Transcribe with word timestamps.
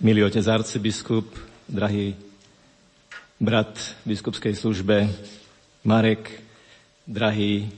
milý 0.00 0.24
otec 0.24 0.46
arcibiskup, 0.46 1.26
drahý 1.68 2.16
brat 3.38 3.78
biskupskej 4.06 4.54
službe 4.54 5.06
Marek, 5.84 6.42
drahí 7.06 7.70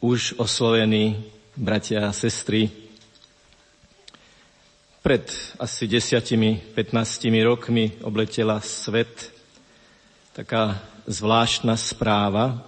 už 0.00 0.38
oslovení 0.38 1.24
bratia 1.56 2.06
a 2.06 2.12
sestry. 2.12 2.70
Pred 5.02 5.26
asi 5.58 5.86
desiatimi, 5.86 6.62
15 6.74 7.30
rokmi 7.42 7.94
obletela 8.02 8.60
svet 8.60 9.32
taká 10.34 10.82
zvláštna 11.06 11.78
správa 11.78 12.60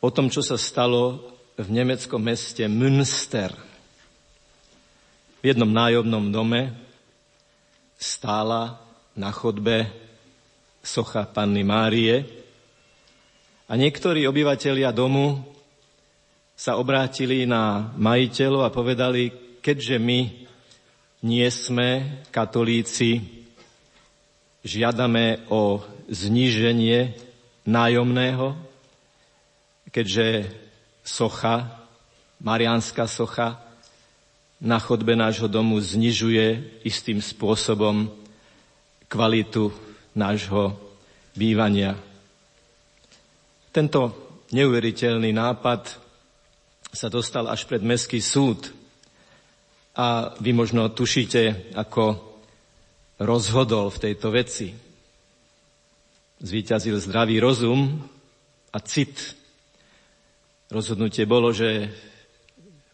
o 0.00 0.10
tom, 0.10 0.30
čo 0.30 0.42
sa 0.42 0.56
stalo 0.56 1.34
v 1.58 1.68
nemeckom 1.70 2.22
meste 2.22 2.66
Münster. 2.66 3.52
V 5.42 5.52
jednom 5.52 5.68
nájomnom 5.68 6.32
dome 6.32 6.72
stála 7.98 8.78
na 9.16 9.30
chodbe 9.30 9.88
socha 10.84 11.24
Panny 11.24 11.64
Márie 11.64 12.44
a 13.64 13.72
niektorí 13.72 14.28
obyvatelia 14.28 14.92
domu 14.92 15.40
sa 16.52 16.76
obrátili 16.76 17.48
na 17.48 17.90
majiteľov 17.96 18.62
a 18.68 18.74
povedali, 18.74 19.32
keďže 19.64 19.96
my 19.96 20.20
nie 21.24 21.48
sme 21.48 22.20
katolíci, 22.28 23.24
žiadame 24.60 25.48
o 25.48 25.80
zníženie 26.12 27.16
nájomného, 27.64 28.52
keďže 29.88 30.52
socha, 31.00 31.88
mariánska 32.44 33.08
socha, 33.08 33.63
na 34.64 34.80
chodbe 34.80 35.12
nášho 35.12 35.44
domu 35.44 35.76
znižuje 35.76 36.80
istým 36.88 37.20
spôsobom 37.20 38.08
kvalitu 39.12 39.68
nášho 40.16 40.72
bývania. 41.36 42.00
Tento 43.68 44.16
neuveriteľný 44.56 45.36
nápad 45.36 46.00
sa 46.96 47.12
dostal 47.12 47.44
až 47.52 47.68
pred 47.68 47.84
Mestský 47.84 48.24
súd 48.24 48.72
a 49.92 50.32
vy 50.40 50.56
možno 50.56 50.88
tušíte, 50.88 51.76
ako 51.76 52.16
rozhodol 53.20 53.92
v 53.92 54.00
tejto 54.00 54.32
veci. 54.32 54.72
Zvíťazil 56.40 56.96
zdravý 57.04 57.36
rozum 57.36 58.00
a 58.72 58.78
cit. 58.80 59.36
Rozhodnutie 60.72 61.28
bolo, 61.28 61.52
že 61.52 61.92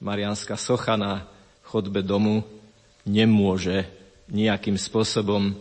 Marianská 0.02 0.58
socha 0.58 0.98
na 0.98 1.39
chodbe 1.70 2.02
domu 2.02 2.42
nemôže 3.06 3.86
nejakým 4.26 4.74
spôsobom 4.74 5.54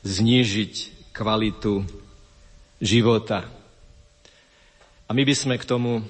znížiť 0.00 1.04
kvalitu 1.12 1.84
života. 2.80 3.44
A 5.04 5.10
my 5.12 5.22
by 5.28 5.34
sme 5.36 5.60
k 5.60 5.68
tomu 5.68 6.00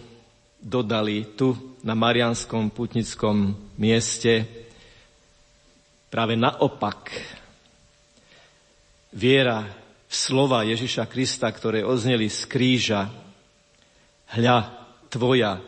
dodali 0.63 1.27
tu 1.35 1.59
na 1.83 1.99
Marianskom 1.99 2.71
putnickom 2.71 3.59
mieste 3.75 4.47
práve 6.07 6.39
naopak. 6.39 7.11
Viera 9.11 9.67
v 10.07 10.15
slova 10.15 10.63
Ježiša 10.63 11.11
Krista, 11.11 11.51
ktoré 11.51 11.83
ozneli 11.83 12.31
z 12.31 12.47
kríža. 12.47 13.11
Hľa, 14.39 14.71
tvoja, 15.11 15.59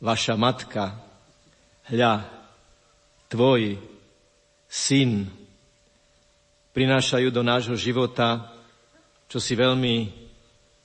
vaša 0.00 0.34
matka, 0.34 0.96
hľa, 1.92 2.39
tvoj 3.30 3.78
syn, 4.66 5.30
prinášajú 6.74 7.30
do 7.30 7.42
nášho 7.46 7.78
života 7.78 8.60
čo 9.30 9.38
si 9.38 9.54
veľmi 9.54 10.10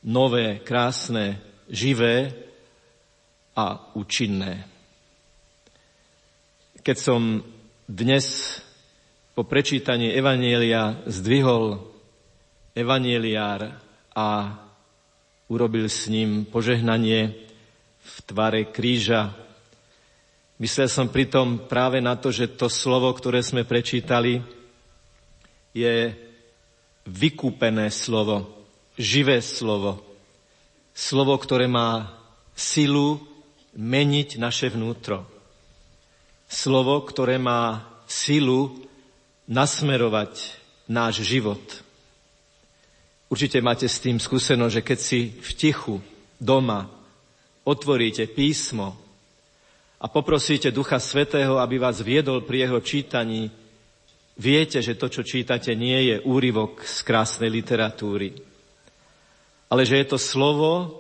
nové, 0.06 0.62
krásne, 0.62 1.42
živé 1.66 2.30
a 3.58 3.90
účinné. 3.98 4.70
Keď 6.86 6.98
som 7.02 7.42
dnes 7.90 8.62
po 9.34 9.50
prečítaní 9.50 10.14
Evanielia 10.14 11.02
zdvihol 11.10 11.90
Evanieliár 12.78 13.82
a 14.14 14.28
urobil 15.50 15.90
s 15.90 16.06
ním 16.06 16.46
požehnanie 16.46 17.34
v 17.98 18.16
tvare 18.30 18.70
kríža, 18.70 19.34
myslel 20.60 20.88
som 20.88 21.12
pritom 21.12 21.68
práve 21.68 22.00
na 22.00 22.16
to, 22.16 22.32
že 22.32 22.56
to 22.56 22.72
slovo, 22.72 23.12
ktoré 23.12 23.44
sme 23.44 23.68
prečítali, 23.68 24.40
je 25.76 26.16
vykúpené 27.06 27.92
slovo, 27.92 28.48
živé 28.96 29.44
slovo. 29.44 30.00
Slovo, 30.96 31.36
ktoré 31.36 31.68
má 31.68 32.16
silu 32.56 33.20
meniť 33.76 34.40
naše 34.40 34.72
vnútro. 34.72 35.28
Slovo, 36.48 37.04
ktoré 37.04 37.36
má 37.36 37.84
silu 38.08 38.88
nasmerovať 39.52 40.56
náš 40.88 41.28
život. 41.28 41.62
Určite 43.28 43.60
máte 43.60 43.92
s 43.92 44.00
tým 44.00 44.22
skúsenosť, 44.22 44.74
že 44.80 44.86
keď 44.86 45.00
si 45.02 45.20
v 45.36 45.50
tichu 45.58 45.96
doma 46.40 46.88
otvoríte 47.68 48.30
písmo 48.30 49.05
a 50.06 50.08
poprosíte 50.08 50.70
Ducha 50.70 51.02
Svetého, 51.02 51.58
aby 51.58 51.82
vás 51.82 52.06
viedol 52.06 52.46
pri 52.46 52.70
jeho 52.70 52.78
čítaní, 52.78 53.50
Viete, 54.36 54.84
že 54.84 55.00
to, 55.00 55.08
čo 55.08 55.24
čítate, 55.24 55.72
nie 55.80 56.12
je 56.12 56.16
úryvok 56.20 56.84
z 56.84 57.08
krásnej 57.08 57.48
literatúry, 57.48 58.36
ale 59.72 59.88
že 59.88 60.04
je 60.04 60.08
to 60.12 60.20
slovo, 60.20 61.00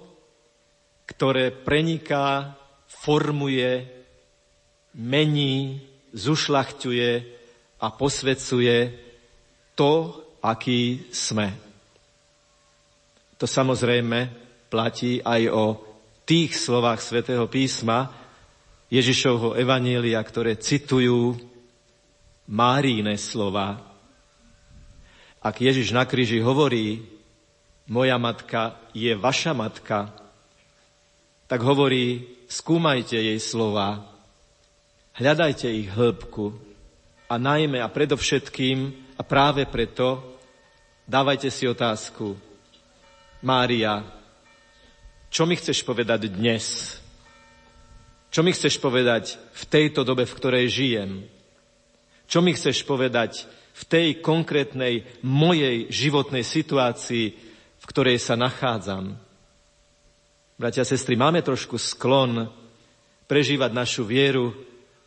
ktoré 1.03 1.51
preniká, 1.51 2.55
formuje, 2.87 3.91
mení, 4.95 5.83
zušľachťuje 6.15 7.11
a 7.83 7.87
posvedcuje 7.91 8.77
to, 9.75 9.91
aký 10.39 11.11
sme. 11.11 11.51
To 13.35 13.43
samozrejme 13.43 14.31
platí 14.71 15.19
aj 15.19 15.41
o 15.51 15.65
tých 16.23 16.55
slovách 16.55 17.03
svätého 17.03 17.51
písma 17.51 18.24
Ježišovho 18.89 19.57
Evanielia, 19.57 20.21
ktoré 20.21 20.57
citujú 20.57 21.37
Máríne 22.45 23.17
slova. 23.17 23.81
Ak 25.41 25.57
Ježiš 25.57 25.89
na 25.89 26.05
kríži 26.05 26.37
hovorí, 26.41 27.01
moja 27.89 28.21
matka 28.21 28.77
je 28.93 29.13
vaša 29.17 29.57
matka, 29.57 30.13
tak 31.49 31.61
hovorí, 31.61 32.25
skúmajte 32.49 33.17
jej 33.17 33.37
slova, 33.41 34.05
hľadajte 35.17 35.69
ich 35.69 35.89
hĺbku 35.89 36.53
a 37.29 37.37
najmä 37.37 37.81
a 37.81 37.89
predovšetkým 37.89 38.77
a 39.17 39.21
práve 39.25 39.65
preto 39.69 40.37
dávajte 41.05 41.49
si 41.49 41.65
otázku. 41.65 42.37
Mária, 43.45 44.01
čo 45.29 45.45
mi 45.45 45.53
chceš 45.57 45.85
povedať 45.85 46.29
dnes? 46.29 46.97
Čo 48.35 48.43
mi 48.43 48.51
chceš 48.51 48.83
povedať 48.83 49.39
v 49.39 49.63
tejto 49.63 50.03
dobe, 50.03 50.27
v 50.27 50.35
ktorej 50.35 50.67
žijem? 50.67 51.23
Čo 52.27 52.43
mi 52.43 52.51
chceš 52.51 52.83
povedať 52.83 53.47
v 53.71 53.83
tej 53.87 54.07
konkrétnej 54.19 55.07
mojej 55.23 55.87
životnej 55.87 56.43
situácii, 56.43 57.31
v 57.79 57.85
ktorej 57.87 58.19
sa 58.19 58.35
nachádzam? 58.35 59.15
Bratia 60.59 60.83
a 60.83 60.91
sestry, 60.91 61.15
máme 61.15 61.47
trošku 61.47 61.79
sklon 61.79 62.51
prežívať 63.23 63.71
našu 63.71 64.03
vieru 64.03 64.51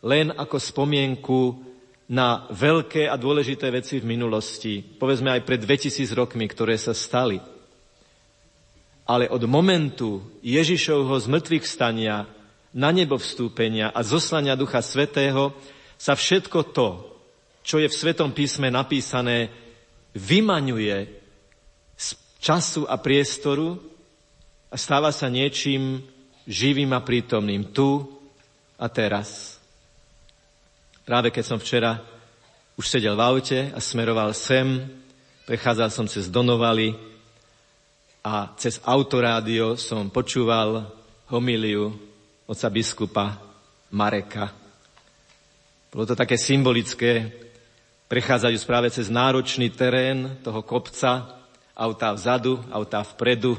len 0.01 0.33
ako 0.33 0.57
spomienku 0.57 1.53
na 2.09 2.49
veľké 2.49 3.05
a 3.05 3.13
dôležité 3.13 3.69
veci 3.69 4.01
v 4.01 4.09
minulosti, 4.09 4.81
povedzme 4.81 5.37
aj 5.37 5.45
pred 5.45 5.61
2000 5.61 6.17
rokmi, 6.17 6.49
ktoré 6.49 6.81
sa 6.81 6.97
stali. 6.97 7.37
Ale 9.05 9.29
od 9.29 9.45
momentu 9.45 10.17
Ježišovho 10.41 11.13
zmrtvých 11.13 11.65
stania, 11.69 12.25
na 12.73 12.93
nebo 12.93 13.17
vstúpenia 13.17 13.89
a 13.89 14.05
zoslania 14.05 14.53
Ducha 14.53 14.81
Svetého 14.85 15.53
sa 15.97 16.13
všetko 16.13 16.59
to, 16.69 16.87
čo 17.65 17.81
je 17.81 17.89
v 17.89 17.97
Svetom 17.97 18.31
písme 18.31 18.69
napísané, 18.69 19.49
vymaňuje 20.13 20.97
z 21.97 22.07
času 22.41 22.85
a 22.85 22.97
priestoru 22.97 23.77
a 24.69 24.75
stáva 24.77 25.09
sa 25.09 25.27
niečím 25.27 26.01
živým 26.49 26.93
a 26.93 27.01
prítomným 27.01 27.73
tu 27.73 28.05
a 28.77 28.89
teraz. 28.89 29.57
Práve 31.05 31.33
keď 31.33 31.43
som 31.45 31.59
včera 31.61 32.01
už 32.77 32.85
sedel 32.85 33.17
v 33.17 33.25
aute 33.25 33.59
a 33.73 33.79
smeroval 33.81 34.31
sem, 34.31 34.87
prechádzal 35.49 35.89
som 35.89 36.05
cez 36.05 36.29
Donovali 36.29 36.93
a 38.21 38.53
cez 38.55 38.77
autorádio 38.85 39.73
som 39.75 40.07
počúval 40.13 40.85
homíliu 41.27 42.08
oca 42.49 42.67
biskupa 42.73 43.37
Mareka. 43.93 44.49
Bolo 45.93 46.05
to 46.09 46.17
také 46.17 46.33
symbolické, 46.33 47.29
Prechádzajú 48.09 48.57
správe 48.57 48.89
cez 48.89 49.05
náročný 49.13 49.69
terén 49.69 50.41
toho 50.41 50.65
kopca, 50.65 51.29
autá 51.77 52.09
vzadu, 52.09 52.57
autá 52.73 53.05
vpredu, 53.05 53.53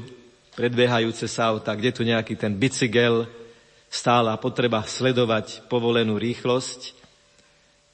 predbiehajúce 0.59 1.23
sa 1.31 1.55
autá, 1.55 1.71
kde 1.71 1.95
tu 1.95 2.03
nejaký 2.03 2.35
ten 2.35 2.51
bicykel, 2.59 3.31
stála 3.87 4.35
potreba 4.35 4.83
sledovať 4.83 5.71
povolenú 5.71 6.19
rýchlosť. 6.19 6.99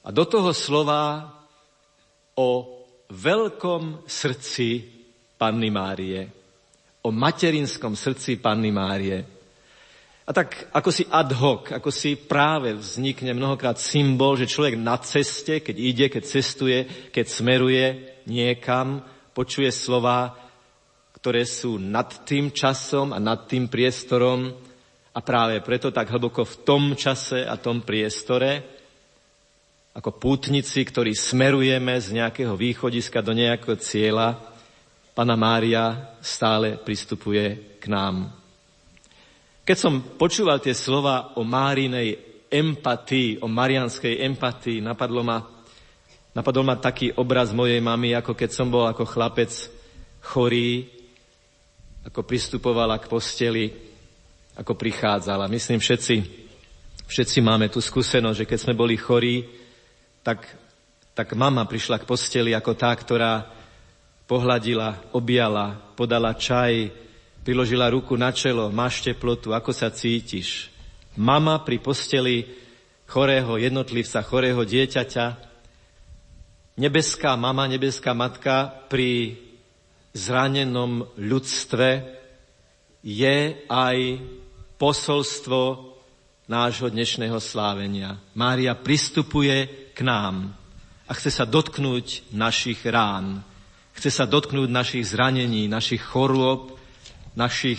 A 0.01 0.09
do 0.09 0.25
toho 0.25 0.50
slova 0.50 1.29
o 2.33 2.81
veľkom 3.13 4.09
srdci 4.09 4.81
Panny 5.38 5.69
Márie, 5.69 6.25
o 7.05 7.13
materinskom 7.13 7.93
srdci 7.93 8.41
Panny 8.41 8.73
Márie. 8.73 9.37
A 10.27 10.35
tak 10.35 10.68
ako 10.75 10.91
si 10.91 11.07
ad 11.07 11.31
hoc, 11.39 11.71
ako 11.71 11.88
si 11.88 12.19
práve 12.19 12.75
vznikne 12.75 13.31
mnohokrát 13.31 13.79
symbol, 13.79 14.35
že 14.35 14.51
človek 14.51 14.75
na 14.75 15.00
ceste, 15.00 15.63
keď 15.63 15.75
ide, 15.79 16.06
keď 16.12 16.24
cestuje, 16.27 16.77
keď 17.15 17.25
smeruje 17.31 17.85
niekam, 18.27 19.00
počuje 19.31 19.71
slova, 19.71 20.35
ktoré 21.15 21.47
sú 21.47 21.79
nad 21.79 22.27
tým 22.27 22.51
časom 22.51 23.15
a 23.15 23.24
nad 23.24 23.47
tým 23.47 23.71
priestorom 23.71 24.51
a 25.15 25.19
práve 25.24 25.63
preto 25.63 25.95
tak 25.95 26.12
hlboko 26.12 26.44
v 26.44 26.56
tom 26.68 26.83
čase 27.00 27.47
a 27.47 27.56
tom 27.56 27.88
priestore, 27.88 28.77
ako 29.95 30.13
pútnici, 30.19 30.83
ktorí 30.85 31.15
smerujeme 31.15 31.97
z 31.97 32.19
nejakého 32.19 32.53
východiska 32.53 33.24
do 33.24 33.31
nejakého 33.31 33.79
cieľa, 33.79 34.38
Pana 35.18 35.33
Mária 35.33 36.13
stále 36.21 36.77
pristupuje 36.77 37.79
k 37.81 37.89
nám. 37.89 38.29
Keď 39.67 39.75
som 39.75 39.99
počúval 39.99 40.63
tie 40.63 40.71
slova 40.71 41.35
o 41.35 41.43
Márinej 41.43 42.15
empatii, 42.47 43.43
o 43.43 43.51
marianskej 43.51 44.23
empatii, 44.23 44.79
napadlo 44.79 45.27
ma, 45.27 45.43
napadol 46.31 46.63
ma 46.63 46.79
taký 46.79 47.11
obraz 47.19 47.51
mojej 47.51 47.83
mamy, 47.83 48.15
ako 48.15 48.31
keď 48.31 48.49
som 48.55 48.71
bol 48.71 48.87
ako 48.87 49.03
chlapec 49.03 49.51
chorý, 50.23 50.87
ako 52.07 52.23
pristupovala 52.23 52.95
k 52.95 53.11
posteli, 53.11 53.67
ako 54.55 54.71
prichádzala. 54.71 55.51
Myslím, 55.51 55.83
všetci, 55.83 56.15
všetci 57.03 57.37
máme 57.43 57.67
tú 57.67 57.83
skúsenosť, 57.83 58.39
že 58.39 58.47
keď 58.47 58.59
sme 58.63 58.71
boli 58.71 58.95
chorí, 58.95 59.43
tak, 60.23 60.47
tak 61.11 61.35
mama 61.35 61.67
prišla 61.67 61.99
k 61.99 62.07
posteli 62.07 62.55
ako 62.55 62.71
tá, 62.71 62.95
ktorá 62.95 63.51
pohľadila, 64.31 65.11
objala, 65.11 65.75
podala 65.99 66.31
čaj, 66.39 67.03
priložila 67.47 67.88
ruku 67.88 68.19
na 68.19 68.35
čelo, 68.35 68.67
máš 68.75 68.99
teplotu, 68.99 69.55
ako 69.55 69.71
sa 69.71 69.88
cítiš. 69.88 70.67
Mama 71.15 71.63
pri 71.63 71.79
posteli 71.79 72.44
chorého 73.07 73.55
jednotlivca, 73.55 74.19
chorého 74.19 74.67
dieťaťa, 74.67 75.25
nebeská 76.75 77.39
mama, 77.39 77.63
nebeská 77.71 78.11
matka 78.11 78.83
pri 78.91 79.39
zranenom 80.11 81.07
ľudstve 81.15 82.19
je 82.99 83.63
aj 83.71 83.97
posolstvo 84.75 85.95
nášho 86.51 86.91
dnešného 86.91 87.39
slávenia. 87.39 88.19
Mária 88.35 88.75
pristupuje 88.75 89.88
k 89.95 90.03
nám 90.03 90.51
a 91.07 91.15
chce 91.15 91.31
sa 91.31 91.47
dotknúť 91.47 92.27
našich 92.35 92.83
rán. 92.83 93.39
Chce 93.95 94.11
sa 94.11 94.27
dotknúť 94.27 94.67
našich 94.67 95.07
zranení, 95.07 95.71
našich 95.71 96.03
chorôb, 96.03 96.76
našich 97.38 97.78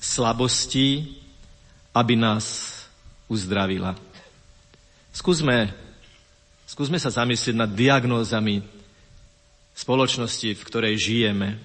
slabostí, 0.00 1.20
aby 1.92 2.16
nás 2.16 2.72
uzdravila. 3.28 3.92
Skúsme, 5.12 5.76
skúsme 6.64 6.96
sa 6.96 7.12
zamyslieť 7.12 7.56
nad 7.56 7.68
diagnózami 7.68 8.64
spoločnosti, 9.76 10.56
v 10.56 10.66
ktorej 10.72 10.96
žijeme. 10.96 11.60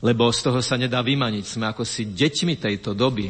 Lebo 0.00 0.30
z 0.30 0.40
toho 0.46 0.62
sa 0.62 0.78
nedá 0.78 1.02
vymaniť. 1.02 1.44
Sme 1.44 1.66
ako 1.66 1.82
si 1.82 2.06
deťmi 2.06 2.54
tejto 2.56 2.94
doby. 2.94 3.28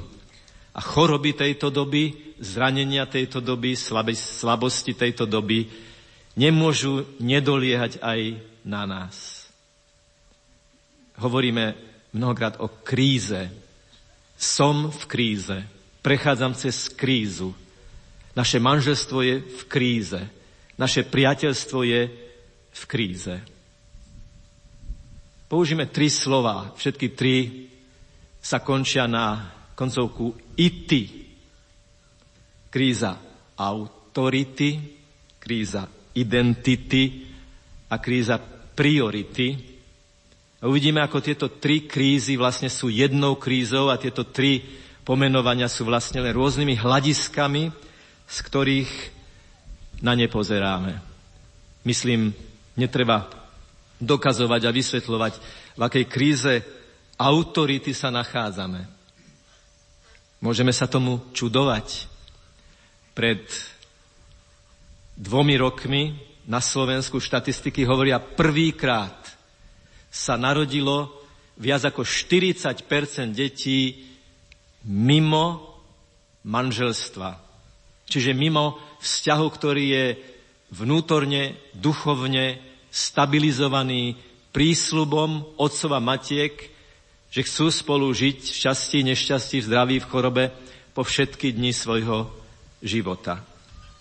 A 0.76 0.80
choroby 0.84 1.34
tejto 1.34 1.72
doby, 1.72 2.36
zranenia 2.38 3.08
tejto 3.08 3.42
doby, 3.42 3.74
slabosti 4.14 4.94
tejto 4.94 5.26
doby 5.26 5.66
nemôžu 6.38 7.04
nedoliehať 7.18 7.98
aj 7.98 8.20
na 8.62 8.86
nás. 8.86 9.48
Hovoríme 11.18 11.89
mnohokrát 12.12 12.56
o 12.58 12.68
kríze. 12.68 13.50
Som 14.38 14.90
v 14.90 15.02
kríze. 15.06 15.58
Prechádzam 16.00 16.54
cez 16.56 16.88
krízu. 16.88 17.52
Naše 18.32 18.56
manželstvo 18.56 19.18
je 19.22 19.36
v 19.42 19.62
kríze. 19.68 20.20
Naše 20.80 21.04
priateľstvo 21.04 21.84
je 21.84 22.00
v 22.70 22.82
kríze. 22.88 23.36
Použijeme 25.50 25.90
tri 25.90 26.08
slova. 26.08 26.72
Všetky 26.78 27.06
tri 27.12 27.36
sa 28.40 28.62
končia 28.62 29.04
na 29.04 29.50
koncovku 29.74 30.56
ity. 30.56 31.28
Kríza 32.70 33.18
autority, 33.58 34.78
kríza 35.36 35.84
identity 36.16 37.28
a 37.90 37.98
kríza 37.98 38.38
priority. 38.74 39.69
Uvidíme, 40.60 41.00
ako 41.00 41.24
tieto 41.24 41.48
tri 41.48 41.88
krízy 41.88 42.36
vlastne 42.36 42.68
sú 42.68 42.92
jednou 42.92 43.40
krízou 43.40 43.88
a 43.88 43.96
tieto 43.96 44.28
tri 44.28 44.60
pomenovania 45.08 45.72
sú 45.72 45.88
vlastne 45.88 46.20
len 46.20 46.36
rôznymi 46.36 46.76
hľadiskami, 46.76 47.72
z 48.28 48.36
ktorých 48.44 48.92
na 50.04 50.12
ne 50.12 50.28
pozeráme. 50.28 51.00
Myslím, 51.88 52.36
netreba 52.76 53.32
dokazovať 54.00 54.68
a 54.68 54.74
vysvetľovať, 54.76 55.32
v 55.76 55.80
akej 55.80 56.04
kríze 56.04 56.54
autority 57.16 57.96
sa 57.96 58.12
nachádzame. 58.12 58.84
Môžeme 60.40 60.72
sa 60.72 60.88
tomu 60.88 61.20
čudovať. 61.36 62.08
Pred 63.12 63.44
dvomi 65.16 65.56
rokmi 65.60 66.16
na 66.48 66.64
Slovensku 66.64 67.20
štatistiky 67.20 67.84
hovoria 67.84 68.16
prvýkrát 68.16 69.19
sa 70.10 70.34
narodilo 70.34 71.08
viac 71.54 71.86
ako 71.86 72.02
40% 72.02 73.30
detí 73.30 74.10
mimo 74.84 75.78
manželstva. 76.44 77.38
Čiže 78.10 78.34
mimo 78.34 78.80
vzťahu, 78.98 79.46
ktorý 79.46 79.84
je 79.86 80.06
vnútorne, 80.74 81.54
duchovne 81.78 82.58
stabilizovaný 82.90 84.18
prísľubom 84.50 85.60
otcova 85.62 86.02
matiek, 86.02 86.52
že 87.30 87.46
chcú 87.46 87.70
spolu 87.70 88.10
žiť 88.10 88.38
v 88.42 88.56
šťastí, 88.58 88.98
nešťastí, 89.06 89.56
v 89.62 89.66
zdraví, 89.70 89.96
v 90.02 90.08
chorobe 90.10 90.44
po 90.90 91.06
všetky 91.06 91.54
dni 91.54 91.70
svojho 91.70 92.26
života. 92.82 93.46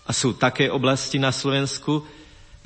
A 0.02 0.10
sú 0.10 0.34
také 0.34 0.66
oblasti 0.66 1.22
na 1.22 1.30
Slovensku, 1.30 2.02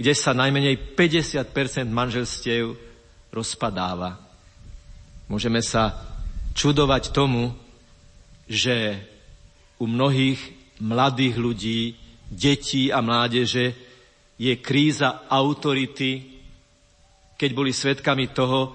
kde 0.01 0.17
sa 0.17 0.33
najmenej 0.33 0.97
50% 0.97 1.45
manželstiev 1.93 2.73
rozpadáva. 3.35 4.17
Môžeme 5.27 5.59
sa 5.59 5.99
čudovať 6.55 7.11
tomu, 7.11 7.51
že 8.47 9.03
u 9.83 9.91
mnohých 9.91 10.39
mladých 10.79 11.35
ľudí, 11.35 11.81
detí 12.31 12.95
a 12.95 13.03
mládeže 13.03 13.75
je 14.39 14.55
kríza 14.59 15.27
autority, 15.31 16.43
keď 17.35 17.51
boli 17.51 17.75
svedkami 17.75 18.31
toho, 18.31 18.75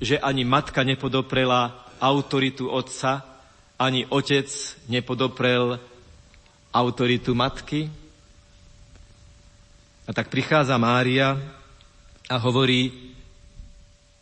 že 0.00 0.20
ani 0.20 0.44
matka 0.44 0.84
nepodoprela 0.84 1.88
autoritu 2.00 2.70
otca, 2.70 3.24
ani 3.78 4.06
otec 4.08 4.46
nepodoprel 4.88 5.78
autoritu 6.72 7.34
matky. 7.34 7.90
A 10.08 10.10
tak 10.14 10.32
prichádza 10.32 10.78
Mária 10.80 11.36
a 12.28 12.36
hovorí, 12.40 13.07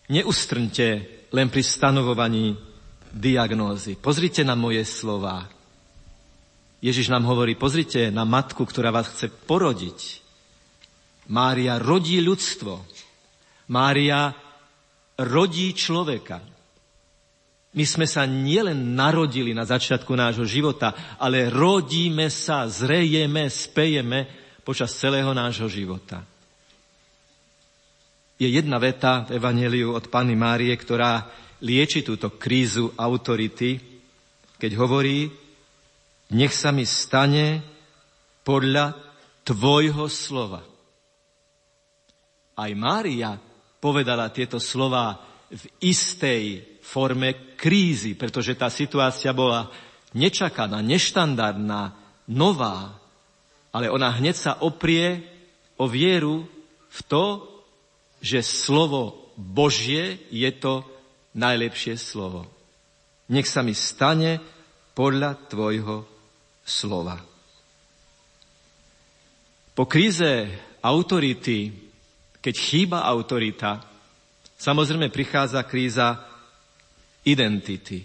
Neustrňte 0.07 0.89
len 1.35 1.51
pri 1.51 1.63
stanovovaní 1.67 2.55
diagnózy. 3.11 3.99
Pozrite 3.99 4.47
na 4.47 4.55
moje 4.55 4.87
slova. 4.87 5.51
Ježiš 6.79 7.11
nám 7.11 7.27
hovorí, 7.27 7.59
pozrite 7.59 8.15
na 8.15 8.23
matku, 8.23 8.63
ktorá 8.63 8.95
vás 8.95 9.11
chce 9.11 9.27
porodiť. 9.33 10.23
Mária 11.27 11.83
rodí 11.83 12.23
ľudstvo. 12.23 12.87
Mária 13.75 14.31
rodí 15.19 15.75
človeka. 15.75 16.39
My 17.75 17.83
sme 17.83 18.07
sa 18.07 18.25
nielen 18.31 18.95
narodili 18.95 19.51
na 19.51 19.67
začiatku 19.67 20.15
nášho 20.15 20.47
života, 20.47 21.19
ale 21.19 21.51
rodíme 21.51 22.31
sa, 22.31 22.71
zrejeme, 22.71 23.51
spejeme 23.51 24.31
počas 24.63 24.95
celého 24.95 25.35
nášho 25.35 25.67
života 25.67 26.36
je 28.37 28.49
jedna 28.49 28.77
veta 28.77 29.25
v 29.25 29.41
Evangeliu 29.41 29.97
od 29.97 30.13
Panny 30.13 30.37
Márie, 30.37 30.77
ktorá 30.77 31.25
lieči 31.65 32.05
túto 32.05 32.37
krízu 32.37 32.93
autority, 33.01 33.81
keď 34.61 34.71
hovorí, 34.77 35.33
nech 36.37 36.53
sa 36.53 36.69
mi 36.69 36.85
stane 36.85 37.65
podľa 38.45 38.93
tvojho 39.47 40.05
slova. 40.13 40.61
Aj 42.57 42.73
Mária 42.77 43.37
povedala 43.81 44.29
tieto 44.33 44.61
slova 44.61 45.17
v 45.49 45.65
istej 45.81 46.77
forme 46.83 47.57
krízy, 47.57 48.19
pretože 48.19 48.59
tá 48.59 48.69
situácia 48.69 49.33
bola 49.33 49.71
nečakaná, 50.13 50.81
neštandardná, 50.85 51.95
nová. 52.33 52.97
Ale 53.71 53.93
ona 53.93 54.13
hneď 54.13 54.37
sa 54.37 54.53
oprie 54.65 55.25
o 55.77 55.87
vieru 55.87 56.49
v 56.91 57.01
to, 57.07 57.56
že 58.21 58.41
slovo 58.43 59.33
Božie 59.37 60.23
je 60.33 60.49
to 60.57 60.85
najlepšie 61.37 62.01
slovo. 62.01 62.49
Nech 63.29 63.45
sa 63.47 63.61
mi 63.61 63.77
stane 63.77 64.41
podľa 64.97 65.37
tvojho 65.53 66.09
slova. 66.65 67.21
Po 69.77 69.85
kríze 69.85 70.49
autority, 70.81 71.69
keď 72.41 72.55
chýba 72.57 72.99
autorita, 73.05 73.85
samozrejme 74.57 75.13
prichádza 75.13 75.61
kríza 75.69 76.17
identity. 77.29 78.01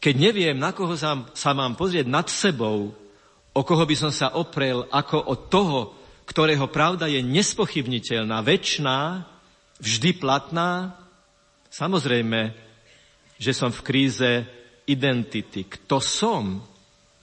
Keď 0.00 0.14
neviem, 0.16 0.56
na 0.56 0.72
koho 0.72 0.96
sa, 0.96 1.28
sa 1.36 1.52
mám 1.52 1.76
pozrieť 1.76 2.08
nad 2.08 2.24
sebou, 2.32 2.96
o 3.52 3.60
koho 3.60 3.84
by 3.84 3.96
som 3.98 4.08
sa 4.08 4.32
oprel 4.32 4.88
ako 4.88 5.18
o 5.20 5.34
toho, 5.36 5.80
ktorého 6.30 6.70
pravda 6.70 7.10
je 7.10 7.18
nespochybniteľná, 7.26 8.38
väčšiná, 8.46 9.26
vždy 9.82 10.10
platná, 10.14 10.94
samozrejme, 11.74 12.54
že 13.34 13.50
som 13.50 13.74
v 13.74 13.82
kríze 13.82 14.30
identity. 14.86 15.66
Kto 15.66 15.98
som? 15.98 16.62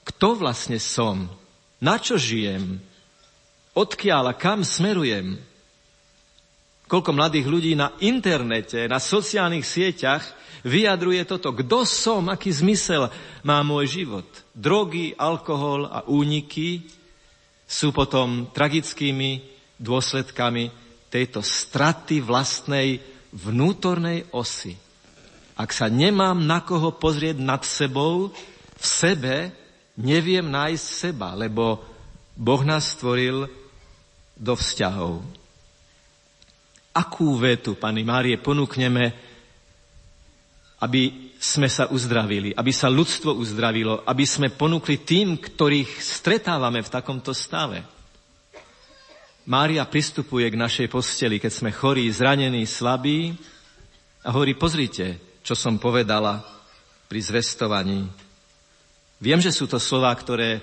Kto 0.03 0.35
vlastne 0.35 0.75
som? 0.75 1.31
Na 1.79 1.95
čo 1.95 2.19
žijem? 2.19 2.83
Odkiaľ 3.71 4.23
a 4.31 4.33
kam 4.35 4.67
smerujem? 4.67 5.39
Koľko 6.91 7.11
mladých 7.15 7.47
ľudí 7.47 7.71
na 7.79 7.95
internete, 8.03 8.91
na 8.91 8.99
sociálnych 8.99 9.63
sieťach 9.63 10.23
vyjadruje 10.67 11.23
toto. 11.23 11.55
Kto 11.55 11.87
som, 11.87 12.27
aký 12.27 12.51
zmysel 12.51 13.07
má 13.43 13.63
môj 13.63 14.03
život? 14.03 14.27
Drogy, 14.51 15.15
alkohol 15.15 15.87
a 15.87 16.03
úniky 16.07 16.96
sú 17.67 17.91
potom 17.91 18.47
tragickými 18.55 19.43
dôsledkami 19.75 20.71
tejto 21.11 21.43
straty 21.43 22.23
vlastnej 22.23 23.03
vnútornej 23.35 24.31
osy. 24.31 24.79
Ak 25.59 25.75
sa 25.75 25.91
nemám 25.91 26.39
na 26.39 26.63
koho 26.63 26.95
pozrieť 26.95 27.37
nad 27.43 27.61
sebou, 27.67 28.31
v 28.77 28.85
sebe 28.85 29.51
neviem 29.99 30.47
nájsť 30.47 30.85
seba, 30.85 31.35
lebo 31.35 31.83
Boh 32.37 32.61
nás 32.63 32.95
stvoril 32.95 33.49
do 34.37 34.53
vzťahov. 34.53 35.25
Akú 36.93 37.37
vetu, 37.37 37.77
Pani 37.77 38.05
Márie, 38.05 38.37
ponúkneme, 38.37 39.13
aby 40.81 41.26
sme 41.37 41.69
sa 41.69 41.89
uzdravili, 41.89 42.51
aby 42.53 42.71
sa 42.73 42.89
ľudstvo 42.89 43.37
uzdravilo, 43.37 44.01
aby 44.05 44.25
sme 44.25 44.49
ponúkli 44.49 45.05
tým, 45.05 45.37
ktorých 45.37 46.01
stretávame 46.01 46.81
v 46.81 46.91
takomto 46.91 47.31
stave. 47.31 47.85
Mária 49.47 49.87
pristupuje 49.87 50.49
k 50.49 50.59
našej 50.59 50.87
posteli, 50.91 51.39
keď 51.39 51.51
sme 51.53 51.71
chorí, 51.71 52.09
zranení, 52.11 52.67
slabí 52.67 53.31
a 54.27 54.33
hovorí, 54.35 54.59
pozrite, 54.59 55.39
čo 55.45 55.55
som 55.55 55.79
povedala 55.79 56.43
pri 57.07 57.19
zvestovaní 57.23 58.27
Viem, 59.17 59.41
že 59.41 59.49
sú 59.49 59.65
to 59.65 59.81
slova, 59.81 60.13
ktoré 60.13 60.61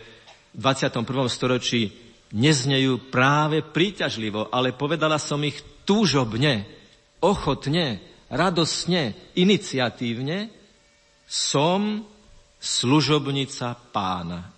v 0.55 0.59
21. 0.63 1.03
storočí 1.27 1.91
neznejú 2.31 3.11
práve 3.11 3.67
príťažlivo, 3.67 4.51
ale 4.55 4.75
povedala 4.75 5.19
som 5.19 5.43
ich 5.43 5.59
túžobne, 5.83 6.63
ochotne, 7.19 7.99
radosne, 8.31 9.19
iniciatívne. 9.35 10.55
Som 11.35 12.07
služobnica 12.63 13.75
pána. 13.91 14.55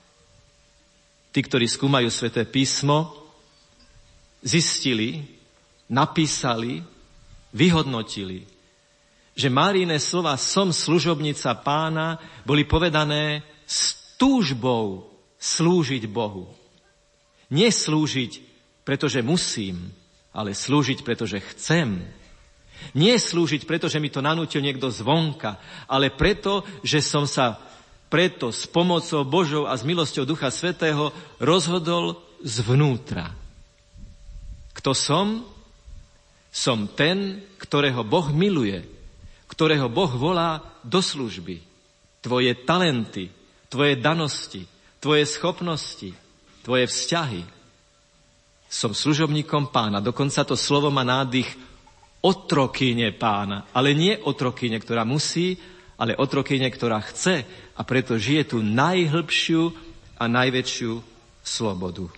Tí, 1.32 1.40
ktorí 1.40 1.64
skúmajú 1.64 2.12
sväté 2.12 2.44
písmo, 2.44 3.16
zistili, 4.44 5.24
napísali, 5.88 6.84
vyhodnotili, 7.56 8.44
že 9.32 9.48
Máriné 9.48 9.96
slova 9.96 10.36
som 10.36 10.68
služobnica 10.68 11.56
pána 11.64 12.20
boli 12.44 12.68
povedané 12.68 13.40
s 13.64 13.96
túžbou 14.20 15.12
slúžiť 15.40 16.04
Bohu. 16.08 16.52
Neslúžiť, 17.52 18.32
pretože 18.84 19.24
musím, 19.24 19.92
ale 20.32 20.52
slúžiť, 20.52 21.00
pretože 21.00 21.40
chcem. 21.56 22.04
Nie 22.96 23.20
slúžiť, 23.20 23.68
pretože 23.68 24.00
mi 24.00 24.08
to 24.08 24.24
nanútil 24.24 24.64
niekto 24.64 24.88
zvonka, 24.92 25.60
ale 25.88 26.12
preto, 26.12 26.64
že 26.80 27.04
som 27.04 27.28
sa 27.28 27.60
preto 28.06 28.54
s 28.54 28.64
pomocou 28.70 29.26
Božou 29.26 29.66
a 29.66 29.74
s 29.74 29.82
milosťou 29.82 30.24
Ducha 30.24 30.48
Svetého 30.54 31.10
rozhodol 31.42 32.22
zvnútra. 32.40 33.34
Kto 34.76 34.94
som? 34.94 35.42
Som 36.52 36.88
ten, 36.88 37.44
ktorého 37.60 38.00
Boh 38.00 38.32
miluje, 38.32 38.80
ktorého 39.50 39.92
Boh 39.92 40.08
volá 40.08 40.64
do 40.80 41.04
služby. 41.04 41.60
Tvoje 42.24 42.56
talenty, 42.64 43.28
tvoje 43.68 43.98
danosti, 44.00 44.64
tvoje 45.02 45.28
schopnosti, 45.28 46.16
tvoje 46.64 46.88
vzťahy. 46.88 47.42
Som 48.66 48.96
služobníkom 48.96 49.70
pána, 49.70 50.02
dokonca 50.02 50.42
to 50.42 50.58
slovo 50.58 50.90
má 50.90 51.06
nádych 51.06 51.46
otrokyne 52.22 53.12
pána, 53.16 53.68
ale 53.72 53.92
nie 53.92 54.16
otrokyne, 54.16 54.80
ktorá 54.80 55.04
musí, 55.04 55.56
ale 55.96 56.16
otrokyne, 56.16 56.68
ktorá 56.68 57.00
chce 57.00 57.44
a 57.76 57.80
preto 57.84 58.20
žije 58.20 58.56
tú 58.56 58.58
najhlbšiu 58.60 59.72
a 60.16 60.24
najväčšiu 60.28 60.92
slobodu. 61.40 62.08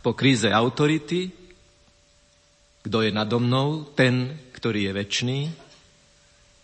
Po 0.00 0.16
kríze 0.16 0.48
autority, 0.48 1.30
kto 2.80 3.04
je 3.04 3.10
nado 3.12 3.36
mnou, 3.36 3.84
ten, 3.92 4.32
ktorý 4.56 4.88
je 4.88 4.92
väčší, 4.96 5.38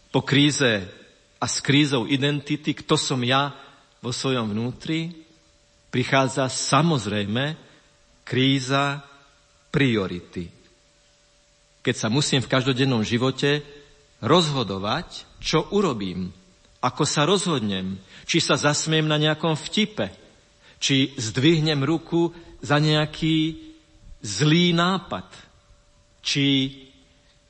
po 0.08 0.24
kríze 0.24 0.88
a 1.36 1.44
s 1.44 1.60
krízou 1.60 2.08
identity, 2.08 2.72
kto 2.72 2.96
som 2.96 3.20
ja 3.20 3.52
vo 4.00 4.08
svojom 4.08 4.56
vnútri, 4.56 5.12
prichádza 5.92 6.48
samozrejme 6.48 7.52
kríza 8.24 9.04
priority. 9.68 10.55
Keď 11.86 11.94
sa 11.94 12.10
musím 12.10 12.42
v 12.42 12.50
každodennom 12.50 13.06
živote 13.06 13.62
rozhodovať, 14.18 15.22
čo 15.38 15.70
urobím, 15.70 16.34
ako 16.82 17.06
sa 17.06 17.22
rozhodnem, 17.22 18.02
či 18.26 18.42
sa 18.42 18.58
zasmiem 18.58 19.06
na 19.06 19.22
nejakom 19.22 19.54
vtipe, 19.54 20.10
či 20.82 21.14
zdvihnem 21.14 21.86
ruku 21.86 22.34
za 22.58 22.82
nejaký 22.82 23.62
zlý 24.18 24.74
nápad, 24.74 25.30
či 26.26 26.74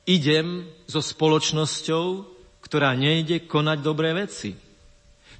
idem 0.05 0.69
so 0.85 1.01
spoločnosťou, 1.01 2.05
ktorá 2.61 2.93
nejde 2.93 3.49
konať 3.49 3.77
dobré 3.81 4.13
veci. 4.13 4.53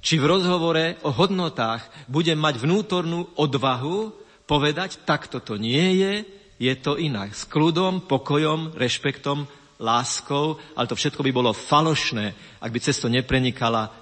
Či 0.02 0.18
v 0.18 0.26
rozhovore 0.26 0.98
o 1.06 1.14
hodnotách 1.14 1.86
budem 2.10 2.38
mať 2.38 2.66
vnútornú 2.66 3.30
odvahu 3.38 4.10
povedať, 4.50 5.06
takto 5.06 5.38
to 5.38 5.54
nie 5.54 6.02
je, 6.02 6.37
je 6.58 6.74
to 6.78 6.98
inak. 6.98 7.32
S 7.32 7.46
kľudom, 7.46 8.04
pokojom, 8.10 8.74
rešpektom, 8.74 9.46
láskou, 9.78 10.58
ale 10.74 10.90
to 10.90 10.98
všetko 10.98 11.22
by 11.22 11.30
bolo 11.30 11.54
falošné, 11.54 12.58
ak 12.58 12.70
by 12.74 12.80
cesto 12.82 13.06
neprenikala 13.06 13.94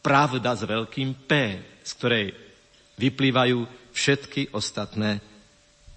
pravda 0.00 0.56
s 0.56 0.64
veľkým 0.64 1.28
P, 1.28 1.30
z 1.84 1.90
ktorej 2.00 2.26
vyplývajú 2.96 3.58
všetky 3.92 4.56
ostatné 4.56 5.20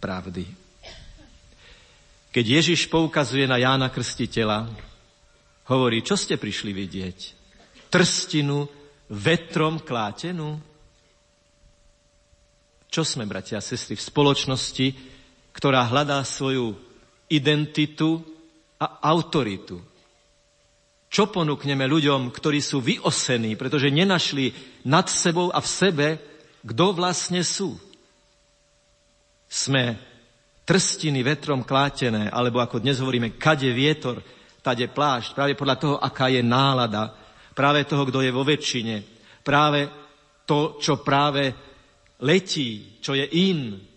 pravdy. 0.03 0.43
Keď 2.35 2.45
Ježiš 2.45 2.91
poukazuje 2.91 3.47
na 3.47 3.61
Jána 3.61 3.87
Krstiteľa, 3.87 4.67
Hovorí, 5.71 6.03
čo 6.03 6.19
ste 6.19 6.35
prišli 6.35 6.75
vidieť? 6.75 7.19
Trstinu 7.87 8.67
vetrom 9.15 9.79
klátenú? 9.79 10.59
Čo 12.91 13.01
sme, 13.07 13.23
bratia 13.23 13.63
a 13.63 13.63
sestry, 13.63 13.95
v 13.95 14.03
spoločnosti, 14.03 14.87
ktorá 15.63 15.87
hľadá 15.87 16.19
svoju 16.27 16.75
identitu 17.31 18.19
a 18.75 18.99
autoritu? 19.07 19.79
Čo 21.07 21.31
ponúkneme 21.31 21.87
ľuďom, 21.87 22.35
ktorí 22.35 22.59
sú 22.59 22.83
vyosení, 22.83 23.55
pretože 23.55 23.87
nenašli 23.87 24.51
nad 24.83 25.07
sebou 25.07 25.55
a 25.55 25.63
v 25.63 25.71
sebe, 25.71 26.07
kto 26.67 26.91
vlastne 26.91 27.47
sú? 27.47 27.79
Sme 29.47 29.95
trstiny 30.67 31.23
vetrom 31.23 31.63
klátené, 31.63 32.27
alebo 32.27 32.59
ako 32.59 32.83
dnes 32.83 32.99
hovoríme, 32.99 33.39
kade 33.39 33.71
vietor, 33.71 34.19
tade 34.59 34.91
plášť, 34.91 35.31
práve 35.31 35.55
podľa 35.55 35.79
toho, 35.79 35.95
aká 35.95 36.27
je 36.27 36.43
nálada, 36.43 37.15
práve 37.55 37.87
toho, 37.87 38.03
kto 38.03 38.19
je 38.19 38.35
vo 38.35 38.43
väčšine, 38.43 38.95
práve 39.47 39.87
to, 40.43 40.75
čo 40.83 40.99
práve 40.99 41.55
letí, 42.19 42.99
čo 42.99 43.15
je 43.15 43.23
in, 43.31 43.92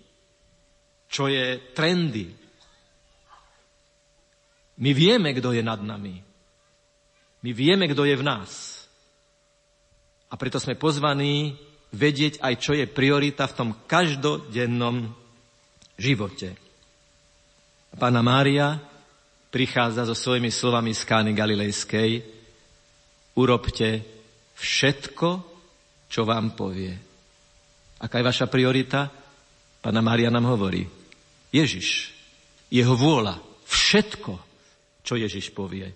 čo 1.11 1.31
je 1.31 1.59
trendy. 1.73 2.33
My 4.77 4.91
vieme, 4.93 5.33
kto 5.33 5.57
je 5.57 5.65
nad 5.65 5.81
nami. 5.81 6.21
My 7.41 7.51
vieme, 7.55 7.89
kto 7.89 8.05
je 8.05 8.17
v 8.19 8.27
nás. 8.27 8.85
A 10.29 10.35
preto 10.35 10.59
sme 10.59 10.75
pozvaní 10.75 11.55
vedieť 11.95 12.43
aj, 12.43 12.55
čo 12.59 12.73
je 12.75 12.85
priorita 12.91 13.47
v 13.47 13.57
tom 13.57 13.71
každodennom 13.87 15.15
živote. 15.97 16.59
Pána 17.97 18.21
Mária 18.21 18.77
prichádza 19.49 20.05
so 20.05 20.13
svojimi 20.13 20.53
slovami 20.53 20.93
z 20.93 21.03
Kány 21.07 21.33
Galilejskej. 21.33 22.21
Urobte 23.39 24.05
všetko, 24.59 25.29
čo 26.11 26.29
vám 26.29 26.53
povie. 26.53 26.93
Aká 27.97 28.21
je 28.21 28.29
vaša 28.29 28.47
priorita? 28.53 29.09
Pána 29.81 30.05
Mária 30.05 30.29
nám 30.29 30.53
hovorí. 30.53 30.96
Ježiš, 31.57 32.13
jeho 32.69 32.95
vôľa, 32.99 33.41
všetko, 33.65 34.33
čo 35.01 35.15
Ježiš 35.17 35.55
povie. 35.55 35.89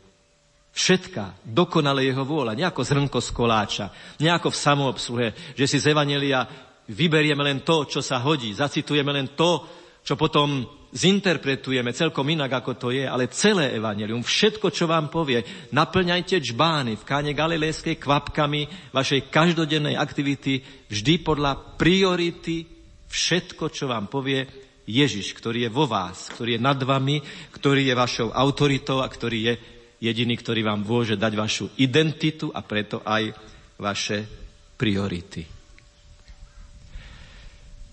Všetká, 0.70 1.42
dokonale 1.42 2.06
jeho 2.06 2.22
vôľa, 2.22 2.54
nejako 2.54 2.86
zrnko 2.86 3.18
z 3.18 3.30
koláča, 3.34 3.86
nejako 4.22 4.54
v 4.54 4.60
samoobsluhe, 4.62 5.28
že 5.58 5.66
si 5.66 5.82
z 5.82 5.90
Evanelia 5.90 6.46
vyberieme 6.90 7.42
len 7.42 7.60
to, 7.66 7.84
čo 7.90 8.00
sa 8.00 8.22
hodí, 8.22 8.54
zacitujeme 8.54 9.10
len 9.10 9.34
to, 9.34 9.66
čo 10.00 10.16
potom 10.16 10.64
zinterpretujeme 10.90 11.94
celkom 11.94 12.26
inak, 12.26 12.50
ako 12.62 12.72
to 12.74 12.88
je, 12.90 13.06
ale 13.06 13.30
celé 13.30 13.78
evanelium, 13.78 14.26
všetko, 14.26 14.74
čo 14.74 14.90
vám 14.90 15.06
povie, 15.06 15.70
naplňajte 15.70 16.42
čbány 16.42 16.98
v 16.98 17.06
káne 17.06 17.30
galilejskej 17.30 17.94
kvapkami 17.94 18.90
vašej 18.90 19.30
každodennej 19.30 19.94
aktivity 19.94 20.58
vždy 20.90 21.14
podľa 21.22 21.78
priority 21.78 22.66
všetko, 23.06 23.70
čo 23.70 23.86
vám 23.86 24.10
povie 24.10 24.69
Ježiš, 24.90 25.32
ktorý 25.38 25.66
je 25.66 25.70
vo 25.70 25.86
vás, 25.86 26.26
ktorý 26.34 26.58
je 26.58 26.64
nad 26.66 26.78
vami, 26.82 27.22
ktorý 27.54 27.86
je 27.86 27.94
vašou 27.94 28.28
autoritou 28.34 28.98
a 29.00 29.08
ktorý 29.08 29.38
je 29.46 29.54
jediný, 30.02 30.34
ktorý 30.34 30.66
vám 30.66 30.82
môže 30.82 31.14
dať 31.14 31.32
vašu 31.38 31.66
identitu 31.78 32.50
a 32.50 32.64
preto 32.64 33.04
aj 33.06 33.30
vaše 33.78 34.26
priority. 34.74 35.46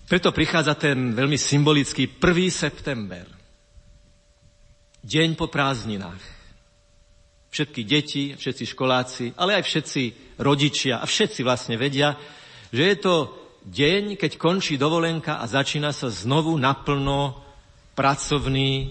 Preto 0.08 0.32
prichádza 0.32 0.72
ten 0.74 1.12
veľmi 1.12 1.36
symbolický 1.36 2.16
1. 2.16 2.48
september. 2.48 3.28
Deň 5.04 5.36
po 5.36 5.52
prázdninách. 5.52 6.40
Všetky 7.52 7.80
deti, 7.84 8.24
všetci 8.32 8.64
školáci, 8.72 9.24
ale 9.36 9.60
aj 9.60 9.64
všetci 9.68 10.02
rodičia 10.40 11.00
a 11.00 11.04
všetci 11.04 11.40
vlastne 11.44 11.76
vedia, 11.76 12.16
že 12.72 12.82
je 12.88 12.96
to 13.00 13.14
deň, 13.68 14.16
keď 14.16 14.40
končí 14.40 14.80
dovolenka 14.80 15.38
a 15.38 15.44
začína 15.44 15.92
sa 15.92 16.08
znovu 16.08 16.56
naplno 16.56 17.36
pracovný 17.92 18.88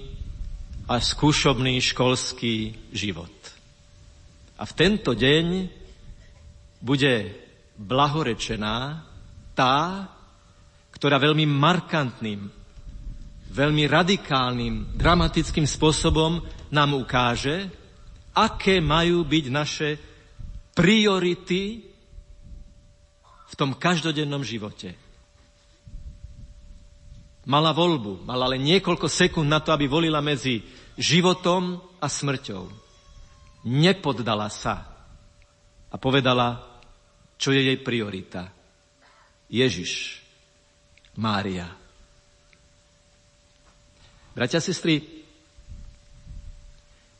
a 0.87 1.01
skúšobný 1.01 1.81
školský 1.81 2.77
život. 2.93 3.33
A 4.57 4.63
v 4.65 4.73
tento 4.77 5.17
deň 5.17 5.45
bude 6.81 7.33
blahorečená 7.77 9.05
tá, 9.57 10.07
ktorá 10.93 11.17
veľmi 11.17 11.45
markantným, 11.45 12.41
veľmi 13.53 13.83
radikálnym, 13.89 14.97
dramatickým 14.97 15.65
spôsobom 15.65 16.41
nám 16.69 16.97
ukáže, 16.97 17.69
aké 18.37 18.77
majú 18.77 19.25
byť 19.25 19.45
naše 19.49 19.89
priority 20.77 21.81
v 23.47 23.53
tom 23.55 23.71
každodennom 23.75 24.43
živote. 24.43 24.95
Mala 27.47 27.71
voľbu, 27.71 28.27
mala 28.27 28.51
len 28.51 28.59
niekoľko 28.67 29.07
sekúnd 29.07 29.47
na 29.47 29.63
to, 29.63 29.71
aby 29.71 29.87
volila 29.87 30.19
medzi 30.19 30.59
životom 30.99 31.79
a 32.03 32.11
smrťou. 32.11 32.67
Nepoddala 33.71 34.51
sa 34.51 34.83
a 35.87 35.95
povedala, 35.95 36.59
čo 37.39 37.55
je 37.55 37.71
jej 37.71 37.79
priorita. 37.79 38.51
Ježiš, 39.47 40.19
Mária. 41.15 41.71
Bratia, 44.35 44.59
sestry, 44.59 45.01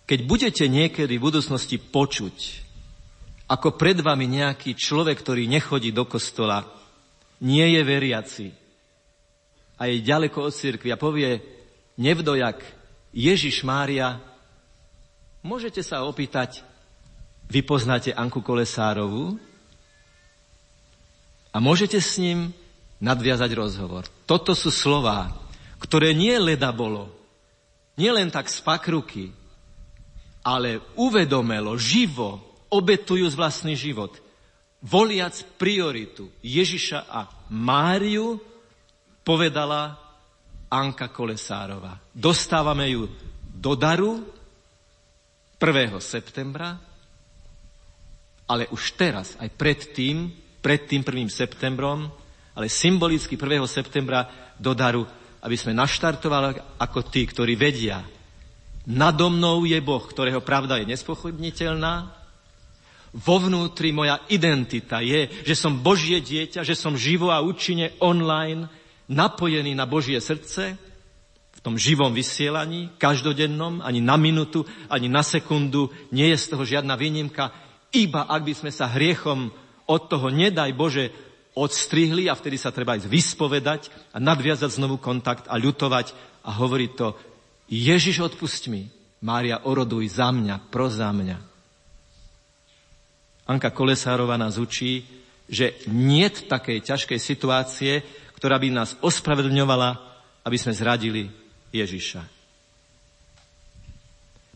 keď 0.04 0.20
budete 0.28 0.68
niekedy 0.68 1.16
v 1.16 1.26
budúcnosti 1.32 1.80
počuť 1.80 2.67
ako 3.48 3.80
pred 3.80 4.04
vami 4.04 4.28
nejaký 4.28 4.76
človek, 4.76 5.24
ktorý 5.24 5.48
nechodí 5.48 5.96
do 5.96 6.04
kostola, 6.04 6.68
nie 7.40 7.64
je 7.64 7.82
veriaci 7.82 8.48
a 9.78 9.88
je 9.88 10.04
ďaleko 10.04 10.50
od 10.50 10.54
cirkvi 10.54 10.90
a 10.92 11.00
povie 11.00 11.40
nevdojak 11.96 12.60
Ježiš 13.16 13.64
Mária, 13.64 14.20
môžete 15.46 15.80
sa 15.80 16.04
opýtať, 16.04 16.66
vy 17.48 17.64
poznáte 17.64 18.12
Anku 18.12 18.44
Kolesárovú 18.44 19.40
a 21.56 21.58
môžete 21.64 22.04
s 22.04 22.20
ním 22.20 22.52
nadviazať 23.00 23.52
rozhovor. 23.56 24.04
Toto 24.28 24.52
sú 24.58 24.74
slová, 24.74 25.32
ktoré 25.80 26.12
nie 26.12 26.36
leda 26.36 26.74
bolo, 26.74 27.14
nie 27.96 28.10
len 28.12 28.28
tak 28.34 28.50
z 28.50 28.60
pakruky, 28.66 29.32
ale 30.42 30.82
uvedomelo, 30.98 31.78
živo, 31.78 32.42
obetujú 32.70 33.28
z 33.28 33.36
vlastný 33.36 33.74
život. 33.76 34.16
Voliac 34.84 35.34
prioritu 35.58 36.30
Ježiša 36.46 37.10
a 37.10 37.28
Máriu, 37.50 38.38
povedala 39.26 40.00
Anka 40.72 41.12
Kolesárova. 41.12 42.00
Dostávame 42.16 42.88
ju 42.92 43.12
do 43.44 43.76
daru 43.76 44.24
1. 45.60 45.98
septembra, 46.00 46.78
ale 48.48 48.70
už 48.72 48.96
teraz, 48.96 49.36
aj 49.42 49.50
pred 49.58 49.80
tým, 49.92 50.32
pred 50.64 50.88
tým 50.88 51.04
1. 51.04 51.28
septembrom, 51.28 52.08
ale 52.56 52.72
symbolicky 52.72 53.36
1. 53.36 53.66
septembra 53.68 54.30
do 54.56 54.72
daru, 54.72 55.04
aby 55.44 55.56
sme 55.58 55.76
naštartovali 55.76 56.80
ako 56.80 57.00
tí, 57.10 57.28
ktorí 57.28 57.58
vedia, 57.60 58.02
nado 58.88 59.28
mnou 59.28 59.68
je 59.68 59.78
Boh, 59.84 60.02
ktorého 60.02 60.40
pravda 60.40 60.80
je 60.80 60.90
nespochybniteľná, 60.90 62.17
vo 63.14 63.36
vnútri 63.40 63.96
moja 63.96 64.20
identita 64.28 65.00
je, 65.00 65.32
že 65.48 65.56
som 65.56 65.80
Božie 65.80 66.20
dieťa, 66.20 66.64
že 66.64 66.76
som 66.76 67.00
živo 67.00 67.32
a 67.32 67.44
účinne 67.44 67.96
online 68.04 68.68
napojený 69.08 69.72
na 69.74 69.88
Božie 69.88 70.20
srdce, 70.20 70.76
v 71.58 71.60
tom 71.66 71.80
živom 71.80 72.14
vysielaní, 72.14 72.94
každodennom, 73.02 73.82
ani 73.82 73.98
na 73.98 74.14
minutu, 74.20 74.62
ani 74.92 75.10
na 75.10 75.26
sekundu, 75.26 75.90
nie 76.14 76.30
je 76.36 76.38
z 76.38 76.46
toho 76.54 76.64
žiadna 76.68 76.94
výnimka, 76.94 77.50
iba 77.96 78.28
ak 78.30 78.42
by 78.46 78.54
sme 78.54 78.72
sa 78.72 78.92
hriechom 78.92 79.50
od 79.88 80.02
toho, 80.12 80.28
nedaj 80.30 80.70
Bože, 80.76 81.10
odstrihli 81.58 82.30
a 82.30 82.38
vtedy 82.38 82.62
sa 82.62 82.70
treba 82.70 82.94
aj 82.94 83.10
vyspovedať 83.10 83.90
a 84.14 84.22
nadviazať 84.22 84.78
znovu 84.78 85.02
kontakt 85.02 85.50
a 85.50 85.58
ľutovať. 85.58 86.14
A 86.46 86.54
hovoriť 86.54 86.92
to, 86.94 87.18
Ježiš 87.68 88.22
odpust 88.22 88.70
mi, 88.70 88.88
Mária 89.26 89.66
oroduj 89.66 90.14
za 90.14 90.30
mňa, 90.30 90.70
pro 90.70 90.88
za 90.94 91.10
mňa. 91.10 91.57
Anka 93.48 93.72
Kolesárova 93.72 94.36
nás 94.36 94.60
učí, 94.60 95.08
že 95.48 95.80
nie 95.88 96.28
takej 96.28 96.84
ťažkej 96.84 97.20
situácie, 97.20 98.04
ktorá 98.36 98.60
by 98.60 98.68
nás 98.70 99.00
ospravedlňovala, 99.00 99.90
aby 100.44 100.58
sme 100.60 100.76
zradili 100.76 101.32
Ježiša. 101.72 102.22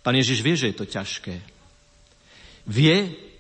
Pán 0.03 0.15
Ježiš 0.17 0.43
vie, 0.43 0.55
že 0.59 0.69
je 0.73 0.77
to 0.77 0.85
ťažké. 0.85 1.35
Vie, 2.67 2.97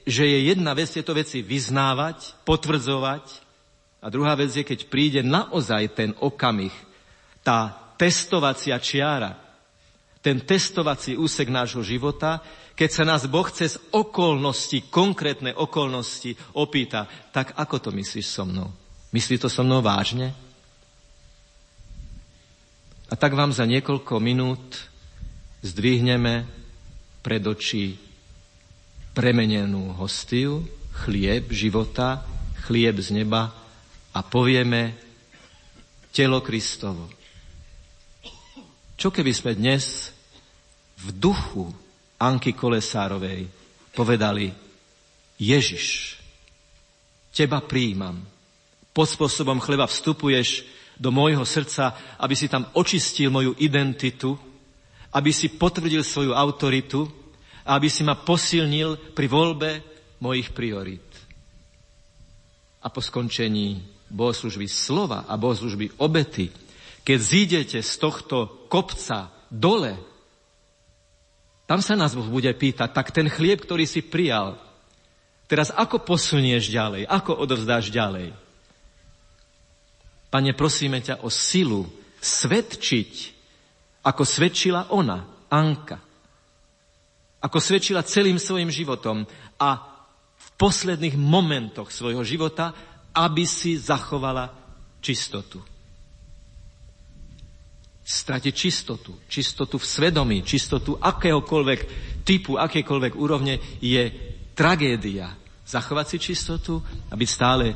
že 0.07 0.23
je 0.25 0.39
jedna 0.49 0.71
vec 0.73 0.89
tieto 0.89 1.13
veci 1.13 1.43
vyznávať, 1.43 2.41
potvrdzovať 2.47 3.25
a 4.01 4.07
druhá 4.09 4.33
vec 4.33 4.49
je, 4.55 4.65
keď 4.65 4.89
príde 4.89 5.21
naozaj 5.21 5.93
ten 5.93 6.11
okamih, 6.17 6.73
tá 7.45 7.73
testovacia 7.97 8.77
čiara, 8.81 9.37
ten 10.21 10.41
testovací 10.41 11.17
úsek 11.17 11.49
nášho 11.49 11.81
života, 11.85 12.41
keď 12.75 12.89
sa 12.89 13.03
nás 13.03 13.27
Boh 13.27 13.45
cez 13.51 13.77
okolnosti, 13.91 14.89
konkrétne 14.89 15.53
okolnosti 15.53 16.33
opýta, 16.57 17.05
tak 17.29 17.53
ako 17.59 17.77
to 17.77 17.89
myslíš 17.93 18.27
so 18.27 18.43
mnou? 18.47 18.71
Myslí 19.11 19.37
to 19.37 19.51
so 19.51 19.61
mnou 19.61 19.83
vážne? 19.83 20.31
A 23.11 23.13
tak 23.19 23.35
vám 23.35 23.51
za 23.51 23.67
niekoľko 23.67 24.23
minút 24.23 24.87
zdvihneme 25.61 26.47
pred 27.19 27.43
oči 27.43 27.99
premenenú 29.11 29.91
hostiu, 29.99 30.63
chlieb 31.03 31.51
života, 31.51 32.23
chlieb 32.63 32.95
z 33.03 33.19
neba 33.19 33.51
a 34.15 34.19
povieme 34.23 34.95
telo 36.15 36.39
Kristovo. 36.39 37.11
Čo 38.95 39.11
keby 39.11 39.31
sme 39.35 39.59
dnes 39.59 40.15
v 41.03 41.07
duchu 41.11 41.73
Anky 42.21 42.53
Kolesárovej 42.53 43.49
povedali 43.97 44.53
Ježiš, 45.41 46.17
teba 47.33 47.65
príjmam. 47.65 48.21
Pod 48.93 49.09
spôsobom 49.09 49.57
chleba 49.57 49.89
vstupuješ 49.89 50.61
do 51.01 51.09
môjho 51.09 51.41
srdca, 51.41 51.97
aby 52.21 52.37
si 52.37 52.45
tam 52.45 52.69
očistil 52.77 53.33
moju 53.33 53.57
identitu, 53.57 54.37
aby 55.17 55.33
si 55.33 55.49
potvrdil 55.49 56.05
svoju 56.05 56.37
autoritu 56.37 57.09
a 57.65 57.81
aby 57.81 57.89
si 57.89 58.05
ma 58.05 58.13
posilnil 58.13 59.17
pri 59.17 59.25
voľbe 59.25 59.71
mojich 60.21 60.53
priorít. 60.53 61.09
A 62.85 62.87
po 62.93 63.01
skončení 63.01 63.81
bohoslužby 64.13 64.69
slova 64.69 65.25
a 65.25 65.33
bohoslužby 65.39 65.97
obety, 65.97 66.53
keď 67.01 67.17
zídete 67.17 67.79
z 67.81 67.91
tohto 67.97 68.69
kopca 68.69 69.33
dole, 69.49 70.10
tam 71.71 71.79
sa 71.79 71.95
nás 71.95 72.11
Boh 72.11 72.27
bude 72.27 72.51
pýtať, 72.51 72.91
tak 72.91 73.15
ten 73.15 73.31
chlieb, 73.31 73.63
ktorý 73.63 73.87
si 73.87 74.03
prijal, 74.03 74.59
teraz 75.47 75.71
ako 75.71 76.03
posunieš 76.03 76.67
ďalej, 76.67 77.07
ako 77.07 77.47
odovzdáš 77.47 77.87
ďalej? 77.87 78.35
Pane, 80.27 80.51
prosíme 80.51 80.99
ťa 80.99 81.23
o 81.23 81.31
silu 81.31 81.87
svedčiť, 82.19 83.11
ako 84.03 84.23
svedčila 84.27 84.91
ona, 84.91 85.47
Anka. 85.47 85.95
Ako 87.39 87.63
svedčila 87.63 88.03
celým 88.03 88.35
svojim 88.35 88.67
životom 88.67 89.23
a 89.55 89.69
v 90.35 90.47
posledných 90.59 91.15
momentoch 91.15 91.87
svojho 91.87 92.27
života, 92.27 92.75
aby 93.15 93.47
si 93.47 93.79
zachovala 93.79 94.51
čistotu. 94.99 95.63
Stratiť 98.11 98.51
čistotu, 98.51 99.15
čistotu 99.31 99.79
v 99.79 99.87
svedomí, 99.87 100.43
čistotu 100.43 100.99
akéhokoľvek 100.99 101.79
typu, 102.27 102.59
akékoľvek 102.59 103.15
úrovne 103.15 103.55
je 103.79 104.11
tragédia. 104.51 105.31
Zachovať 105.63 106.05
si 106.11 106.17
čistotu 106.19 106.83
a 107.07 107.15
byť 107.15 107.29
stále 107.31 107.71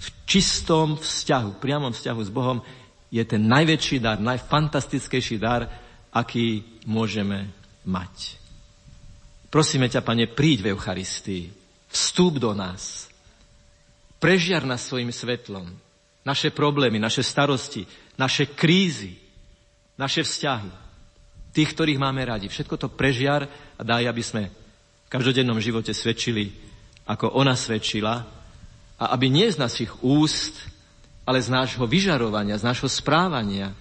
v 0.00 0.08
čistom 0.24 0.96
vzťahu, 0.96 1.60
priamom 1.60 1.92
vzťahu 1.92 2.20
s 2.24 2.32
Bohom 2.32 2.64
je 3.12 3.20
ten 3.28 3.44
najväčší 3.44 4.00
dar, 4.00 4.16
najfantastickejší 4.16 5.36
dar, 5.36 5.68
aký 6.08 6.64
môžeme 6.88 7.52
mať. 7.84 8.40
Prosíme 9.52 9.92
ťa, 9.92 10.00
Pane, 10.00 10.24
príď 10.24 10.64
v 10.64 10.70
Eucharistii, 10.72 11.52
vstúp 11.92 12.40
do 12.40 12.56
nás, 12.56 13.12
prežiar 14.16 14.64
nás 14.64 14.88
svojim 14.88 15.12
svetlom, 15.12 15.68
naše 16.24 16.48
problémy, 16.48 16.96
naše 16.96 17.20
starosti, 17.20 17.84
naše 18.16 18.56
krízy, 18.56 19.25
naše 19.96 20.22
vzťahy, 20.24 20.70
tých, 21.52 21.72
ktorých 21.72 22.00
máme 22.00 22.20
radi. 22.24 22.52
Všetko 22.52 22.76
to 22.76 22.88
prežiar 22.92 23.48
a 23.76 23.82
daj, 23.82 24.04
aby 24.08 24.22
sme 24.22 24.42
v 25.06 25.08
každodennom 25.08 25.56
živote 25.60 25.96
svedčili, 25.96 26.52
ako 27.08 27.32
ona 27.32 27.56
svedčila 27.56 28.24
a 28.96 29.04
aby 29.16 29.32
nie 29.32 29.48
z 29.48 29.56
našich 29.60 29.92
úst 30.04 30.76
ale 31.26 31.42
z 31.42 31.50
nášho 31.50 31.82
vyžarovania, 31.90 32.54
z 32.54 32.64
nášho 32.70 32.86
správania, 32.86 33.74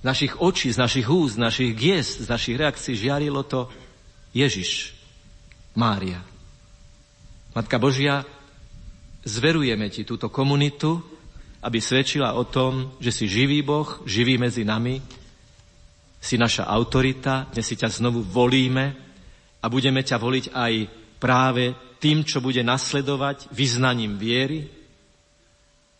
z 0.00 0.04
našich 0.04 0.36
očí, 0.36 0.68
z 0.68 0.76
našich 0.76 1.08
úst, 1.08 1.40
z 1.40 1.42
našich 1.42 1.72
giest, 1.72 2.20
z 2.20 2.28
našich 2.28 2.60
reakcií 2.60 2.92
žiarilo 2.92 3.40
to 3.48 3.72
Ježiš, 4.36 4.92
Mária. 5.72 6.20
Matka 7.56 7.80
Božia, 7.80 8.28
zverujeme 9.24 9.88
ti 9.88 10.04
túto 10.04 10.28
komunitu, 10.28 11.00
aby 11.64 11.80
svedčila 11.80 12.36
o 12.36 12.44
tom, 12.44 12.92
že 13.00 13.08
si 13.08 13.24
živý 13.24 13.64
Boh, 13.64 14.04
živý 14.04 14.36
medzi 14.36 14.62
nami, 14.62 15.00
si 16.20 16.34
naša 16.40 16.66
autorita, 16.66 17.48
dnes 17.52 17.66
si 17.66 17.76
ťa 17.78 18.02
znovu 18.02 18.24
volíme 18.24 18.94
a 19.62 19.66
budeme 19.68 20.02
ťa 20.02 20.16
voliť 20.18 20.46
aj 20.52 20.72
práve 21.22 21.74
tým, 21.98 22.22
čo 22.22 22.44
bude 22.44 22.60
nasledovať 22.60 23.50
vyznaním 23.52 24.20
viery, 24.20 24.68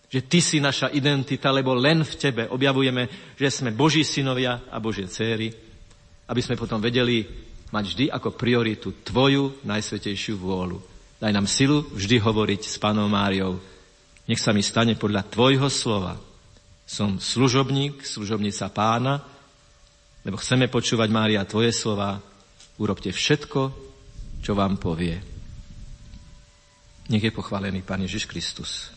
že 0.07 0.23
ty 0.23 0.39
si 0.39 0.63
naša 0.63 0.95
identita, 0.95 1.51
lebo 1.51 1.75
len 1.75 2.07
v 2.07 2.15
tebe 2.15 2.43
objavujeme, 2.47 3.35
že 3.35 3.51
sme 3.51 3.75
Boží 3.75 4.07
synovia 4.07 4.71
a 4.71 4.79
Božie 4.79 5.11
céry, 5.11 5.51
aby 6.31 6.41
sme 6.43 6.55
potom 6.55 6.79
vedeli 6.79 7.27
mať 7.75 7.85
vždy 7.91 8.05
ako 8.15 8.39
prioritu 8.39 9.03
tvoju 9.03 9.67
najsvetejšiu 9.67 10.39
vôľu. 10.39 10.79
Daj 11.19 11.33
nám 11.35 11.51
silu 11.51 11.83
vždy 11.91 12.23
hovoriť 12.23 12.63
s 12.63 12.77
Pánom 12.79 13.11
Máriou. 13.11 13.59
Nech 14.31 14.39
sa 14.39 14.55
mi 14.55 14.63
stane 14.63 14.95
podľa 14.95 15.27
tvojho 15.27 15.67
slova. 15.67 16.15
Som 16.87 17.19
služobník, 17.19 18.07
služobnica 18.07 18.71
pána, 18.71 19.19
lebo 20.27 20.43
chceme 20.43 20.67
počúvať, 20.67 21.07
Mária, 21.15 21.47
tvoje 21.47 21.71
slova. 21.71 22.19
Urobte 22.83 23.15
všetko, 23.15 23.71
čo 24.43 24.53
vám 24.59 24.75
povie. 24.75 25.15
Nech 27.07 27.23
je 27.23 27.31
pochválený 27.31 27.87
Pán 27.87 28.03
Ježiš 28.03 28.27
Kristus. 28.27 28.96